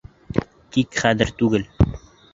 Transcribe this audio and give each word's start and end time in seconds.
Тик 0.77 0.97
хәҙер 1.03 1.35
түгел. 1.43 1.71